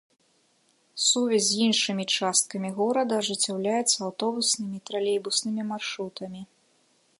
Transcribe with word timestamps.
Сувязь 1.07 1.43
з 1.49 1.57
іншымі 1.65 2.05
часткамі 2.15 2.69
горада 2.79 3.13
ажыццяўляецца 3.23 3.97
аўтобуснымі 4.07 4.75
і 4.79 4.83
тралейбуснымі 4.91 5.63
маршрутамі. 5.73 6.41